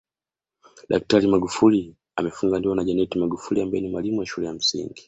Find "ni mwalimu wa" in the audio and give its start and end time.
3.81-4.25